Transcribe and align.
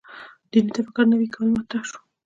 دیني 0.51 0.69
تفکر 0.77 1.05
نوي 1.11 1.27
کول 1.33 1.47
مطرح 1.57 1.83
شو. 1.89 1.99